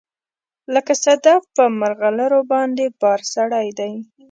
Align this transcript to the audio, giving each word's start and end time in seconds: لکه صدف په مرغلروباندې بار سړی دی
لکه 0.73 0.93
صدف 1.03 1.41
په 1.55 1.63
مرغلروباندې 1.79 2.85
بار 3.01 3.19
سړی 3.35 3.67
دی 3.79 3.93